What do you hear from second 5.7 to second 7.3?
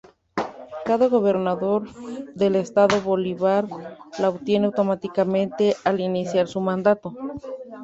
al iniciar su mandato.